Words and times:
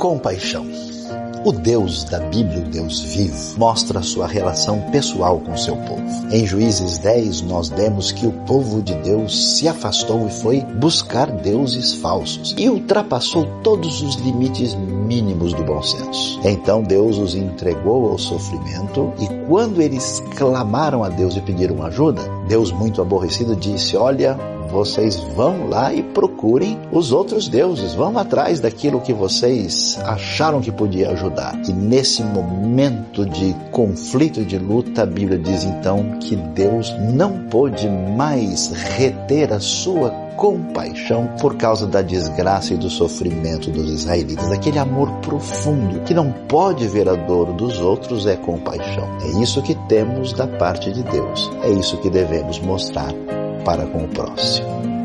compaixão. 0.00 0.66
O 1.42 1.52
Deus 1.52 2.04
da 2.04 2.18
Bíblia, 2.18 2.58
o 2.58 2.68
Deus 2.68 3.00
vivo, 3.00 3.58
mostra 3.58 4.02
sua 4.02 4.26
relação 4.26 4.78
pessoal 4.90 5.40
com 5.40 5.56
seu 5.56 5.74
povo. 5.74 6.02
Em 6.30 6.44
Juízes 6.44 6.98
10, 6.98 7.40
nós 7.42 7.70
demos 7.70 8.12
que 8.12 8.26
o 8.26 8.32
povo 8.44 8.82
de 8.82 8.94
Deus 8.96 9.56
se 9.56 9.66
afastou 9.66 10.26
e 10.26 10.30
foi 10.30 10.60
buscar 10.60 11.30
deuses 11.30 11.94
falsos 11.94 12.54
e 12.58 12.68
ultrapassou 12.68 13.46
todos 13.62 14.02
os 14.02 14.16
limites 14.16 14.74
mínimos 14.74 15.54
do 15.54 15.64
bom 15.64 15.82
senso. 15.82 16.38
Então 16.44 16.82
Deus 16.82 17.16
os 17.16 17.34
entregou 17.34 18.10
ao 18.10 18.18
sofrimento 18.18 19.10
e 19.18 19.26
quando 19.46 19.80
eles 19.80 20.22
clamaram 20.36 21.02
a 21.02 21.08
Deus 21.08 21.36
e 21.36 21.40
pediram 21.40 21.82
ajuda, 21.82 22.20
Deus, 22.46 22.70
muito 22.70 23.00
aborrecido, 23.00 23.56
disse: 23.56 23.96
Olha, 23.96 24.38
vocês 24.70 25.16
vão 25.34 25.68
lá 25.68 25.92
e 25.92 26.02
procurem 26.02 26.78
os 26.92 27.12
outros 27.12 27.48
deuses, 27.48 27.92
vão 27.94 28.16
atrás 28.16 28.60
daquilo 28.60 29.00
que 29.00 29.12
vocês 29.12 29.98
acharam 30.04 30.60
que 30.60 30.70
podia 30.70 30.99
ajudar. 31.04 31.60
E 31.68 31.72
nesse 31.72 32.22
momento 32.22 33.24
de 33.26 33.54
conflito, 33.70 34.44
de 34.44 34.58
luta, 34.58 35.02
a 35.02 35.06
Bíblia 35.06 35.38
diz 35.38 35.64
então 35.64 36.18
que 36.20 36.36
Deus 36.36 36.94
não 37.14 37.44
pôde 37.48 37.88
mais 37.88 38.68
reter 38.70 39.52
a 39.52 39.60
sua 39.60 40.10
compaixão 40.36 41.28
por 41.38 41.56
causa 41.56 41.86
da 41.86 42.00
desgraça 42.00 42.72
e 42.72 42.78
do 42.78 42.88
sofrimento 42.88 43.70
dos 43.70 43.90
israelitas. 43.90 44.50
Aquele 44.50 44.78
amor 44.78 45.10
profundo 45.20 46.00
que 46.00 46.14
não 46.14 46.32
pode 46.48 46.88
ver 46.88 47.08
a 47.08 47.14
dor 47.14 47.52
dos 47.52 47.78
outros 47.78 48.26
é 48.26 48.36
compaixão. 48.36 49.06
É 49.22 49.42
isso 49.42 49.60
que 49.62 49.74
temos 49.86 50.32
da 50.32 50.46
parte 50.46 50.90
de 50.92 51.02
Deus. 51.02 51.50
É 51.62 51.70
isso 51.70 51.98
que 51.98 52.08
devemos 52.08 52.58
mostrar 52.60 53.12
para 53.64 53.86
com 53.86 54.04
o 54.04 54.08
próximo. 54.08 54.99